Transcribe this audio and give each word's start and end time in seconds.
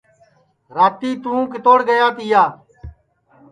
راتی 0.75 1.11
توں 1.21 1.39
کِتوڑ 1.51 1.79
گیا 1.89 2.07
تِیا 2.17 2.43